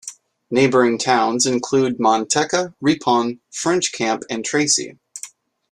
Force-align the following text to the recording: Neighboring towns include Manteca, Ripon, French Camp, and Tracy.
Neighboring 0.49 0.97
towns 0.97 1.45
include 1.45 1.99
Manteca, 1.99 2.73
Ripon, 2.81 3.39
French 3.51 3.91
Camp, 3.91 4.23
and 4.31 4.43
Tracy. 4.43 4.97